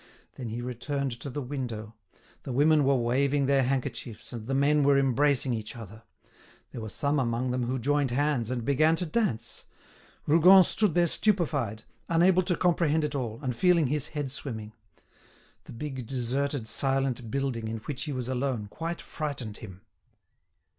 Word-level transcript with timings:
Then 0.33 0.49
he 0.49 0.63
returned 0.63 1.11
to 1.19 1.29
the 1.29 1.43
window; 1.43 1.93
the 2.41 2.51
women 2.51 2.85
were 2.85 2.95
waving 2.95 3.45
their 3.45 3.61
handkerchiefs, 3.61 4.33
and 4.33 4.47
the 4.47 4.55
men 4.55 4.81
were 4.81 4.97
embracing 4.97 5.53
each 5.53 5.75
other. 5.75 6.01
There 6.71 6.81
were 6.81 6.89
some 6.89 7.19
among 7.19 7.51
them 7.51 7.65
who 7.65 7.77
joined 7.77 8.09
hands 8.09 8.49
and 8.49 8.65
began 8.65 8.95
to 8.95 9.05
dance. 9.05 9.65
Rougon 10.25 10.63
stood 10.63 10.95
there 10.95 11.05
stupefied, 11.05 11.83
unable 12.09 12.41
to 12.41 12.57
comprehend 12.57 13.03
it 13.03 13.13
all, 13.13 13.39
and 13.43 13.55
feeling 13.55 13.85
his 13.85 14.07
head 14.07 14.31
swimming. 14.31 14.73
The 15.65 15.71
big, 15.73 16.07
deserted, 16.07 16.67
silent 16.67 17.29
building, 17.29 17.67
in 17.67 17.77
which 17.77 18.05
he 18.05 18.11
was 18.11 18.27
alone, 18.27 18.69
quite 18.69 19.01
frightened 19.01 19.57
him. 19.57 19.81